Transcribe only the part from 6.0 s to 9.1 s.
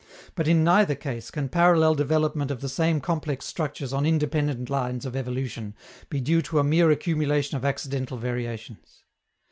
be due to a mere accumulation of accidental variations.